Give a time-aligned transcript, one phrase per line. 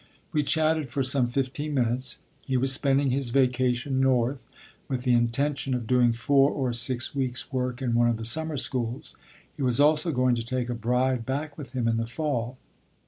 [0.33, 2.23] We chatted for some fifteen minutes.
[2.43, 4.47] He was spending his vacation north,
[4.87, 8.57] with the intention of doing four or six weeks' work in one of the summer
[8.57, 9.15] schools;
[9.55, 12.57] he was also going to take a bride back with him in the fall.